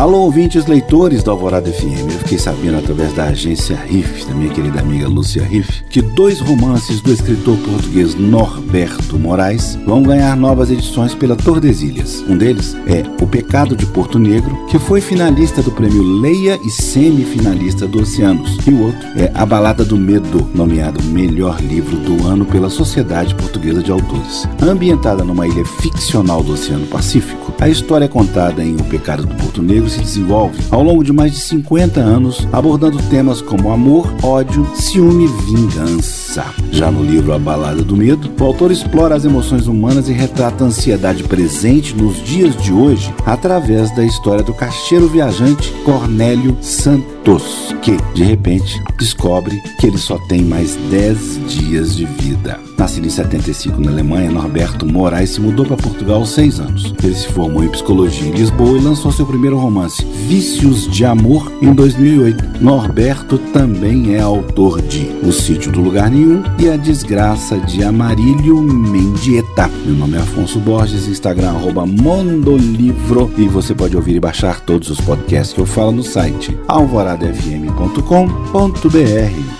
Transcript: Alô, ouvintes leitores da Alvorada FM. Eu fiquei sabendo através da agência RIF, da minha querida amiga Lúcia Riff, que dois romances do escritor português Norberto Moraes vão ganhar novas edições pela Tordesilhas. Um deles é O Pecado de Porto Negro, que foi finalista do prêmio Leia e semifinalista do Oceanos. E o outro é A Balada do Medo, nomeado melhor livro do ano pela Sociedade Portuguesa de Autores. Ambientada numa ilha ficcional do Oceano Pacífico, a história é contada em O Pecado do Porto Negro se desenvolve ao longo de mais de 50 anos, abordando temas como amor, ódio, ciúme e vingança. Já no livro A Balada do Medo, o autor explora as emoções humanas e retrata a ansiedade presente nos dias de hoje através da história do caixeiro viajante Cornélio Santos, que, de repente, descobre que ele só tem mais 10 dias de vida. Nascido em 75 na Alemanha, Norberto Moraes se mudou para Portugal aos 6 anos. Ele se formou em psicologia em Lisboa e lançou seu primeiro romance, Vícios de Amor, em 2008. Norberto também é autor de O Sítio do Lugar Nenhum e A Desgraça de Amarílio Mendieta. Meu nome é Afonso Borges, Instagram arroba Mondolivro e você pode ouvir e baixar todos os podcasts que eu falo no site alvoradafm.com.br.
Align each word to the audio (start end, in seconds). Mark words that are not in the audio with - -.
Alô, 0.00 0.20
ouvintes 0.20 0.64
leitores 0.64 1.22
da 1.22 1.30
Alvorada 1.30 1.70
FM. 1.70 2.10
Eu 2.10 2.18
fiquei 2.20 2.38
sabendo 2.38 2.78
através 2.78 3.12
da 3.12 3.24
agência 3.24 3.76
RIF, 3.76 4.24
da 4.24 4.34
minha 4.34 4.48
querida 4.50 4.80
amiga 4.80 5.06
Lúcia 5.06 5.44
Riff, 5.44 5.84
que 5.90 6.00
dois 6.00 6.40
romances 6.40 7.02
do 7.02 7.12
escritor 7.12 7.54
português 7.58 8.14
Norberto 8.14 9.18
Moraes 9.18 9.78
vão 9.84 10.02
ganhar 10.02 10.34
novas 10.38 10.70
edições 10.70 11.14
pela 11.14 11.36
Tordesilhas. 11.36 12.24
Um 12.26 12.38
deles 12.38 12.74
é 12.86 13.02
O 13.22 13.26
Pecado 13.26 13.76
de 13.76 13.84
Porto 13.84 14.18
Negro, 14.18 14.56
que 14.68 14.78
foi 14.78 15.02
finalista 15.02 15.60
do 15.60 15.70
prêmio 15.70 16.02
Leia 16.02 16.58
e 16.64 16.70
semifinalista 16.70 17.86
do 17.86 18.00
Oceanos. 18.00 18.56
E 18.66 18.70
o 18.70 18.84
outro 18.84 19.06
é 19.16 19.30
A 19.34 19.44
Balada 19.44 19.84
do 19.84 19.98
Medo, 19.98 20.48
nomeado 20.54 21.04
melhor 21.04 21.60
livro 21.60 21.98
do 21.98 22.26
ano 22.26 22.46
pela 22.46 22.70
Sociedade 22.70 23.34
Portuguesa 23.34 23.82
de 23.82 23.92
Autores. 23.92 24.48
Ambientada 24.62 25.22
numa 25.22 25.46
ilha 25.46 25.66
ficcional 25.66 26.42
do 26.42 26.54
Oceano 26.54 26.86
Pacífico, 26.86 27.52
a 27.60 27.68
história 27.68 28.06
é 28.06 28.08
contada 28.08 28.64
em 28.64 28.76
O 28.76 28.84
Pecado 28.84 29.26
do 29.26 29.34
Porto 29.34 29.60
Negro 29.60 29.89
se 29.90 30.00
desenvolve 30.00 30.58
ao 30.70 30.82
longo 30.82 31.02
de 31.02 31.12
mais 31.12 31.32
de 31.32 31.38
50 31.38 32.00
anos, 32.00 32.46
abordando 32.52 33.02
temas 33.10 33.42
como 33.42 33.72
amor, 33.72 34.12
ódio, 34.22 34.66
ciúme 34.74 35.24
e 35.24 35.52
vingança. 35.52 36.29
Já 36.70 36.92
no 36.92 37.02
livro 37.02 37.32
A 37.32 37.38
Balada 37.40 37.82
do 37.82 37.96
Medo, 37.96 38.30
o 38.38 38.44
autor 38.44 38.70
explora 38.70 39.16
as 39.16 39.24
emoções 39.24 39.66
humanas 39.66 40.08
e 40.08 40.12
retrata 40.12 40.62
a 40.62 40.68
ansiedade 40.68 41.24
presente 41.24 41.92
nos 41.92 42.22
dias 42.22 42.56
de 42.56 42.72
hoje 42.72 43.12
através 43.26 43.94
da 43.96 44.04
história 44.04 44.44
do 44.44 44.54
caixeiro 44.54 45.08
viajante 45.08 45.72
Cornélio 45.84 46.56
Santos, 46.60 47.74
que, 47.82 47.96
de 48.14 48.22
repente, 48.22 48.80
descobre 48.96 49.60
que 49.80 49.88
ele 49.88 49.98
só 49.98 50.18
tem 50.28 50.42
mais 50.42 50.76
10 50.88 51.48
dias 51.48 51.96
de 51.96 52.04
vida. 52.04 52.60
Nascido 52.78 53.08
em 53.08 53.10
75 53.10 53.80
na 53.80 53.90
Alemanha, 53.90 54.30
Norberto 54.30 54.86
Moraes 54.86 55.30
se 55.30 55.40
mudou 55.40 55.66
para 55.66 55.76
Portugal 55.76 56.20
aos 56.20 56.30
6 56.30 56.60
anos. 56.60 56.94
Ele 57.02 57.14
se 57.14 57.26
formou 57.28 57.64
em 57.64 57.68
psicologia 57.68 58.28
em 58.28 58.32
Lisboa 58.32 58.78
e 58.78 58.80
lançou 58.80 59.10
seu 59.10 59.26
primeiro 59.26 59.58
romance, 59.58 60.04
Vícios 60.28 60.88
de 60.88 61.04
Amor, 61.04 61.52
em 61.60 61.74
2008. 61.74 62.49
Norberto 62.60 63.38
também 63.38 64.14
é 64.14 64.20
autor 64.20 64.82
de 64.82 65.08
O 65.26 65.32
Sítio 65.32 65.72
do 65.72 65.80
Lugar 65.80 66.10
Nenhum 66.10 66.42
e 66.58 66.68
A 66.68 66.76
Desgraça 66.76 67.58
de 67.58 67.82
Amarílio 67.82 68.60
Mendieta. 68.60 69.66
Meu 69.84 69.94
nome 69.94 70.18
é 70.18 70.20
Afonso 70.20 70.58
Borges, 70.58 71.08
Instagram 71.08 71.50
arroba 71.50 71.86
Mondolivro 71.86 73.32
e 73.38 73.48
você 73.48 73.74
pode 73.74 73.96
ouvir 73.96 74.16
e 74.16 74.20
baixar 74.20 74.60
todos 74.60 74.90
os 74.90 75.00
podcasts 75.00 75.54
que 75.54 75.60
eu 75.60 75.66
falo 75.66 75.92
no 75.92 76.02
site 76.02 76.58
alvoradafm.com.br. 76.68 79.59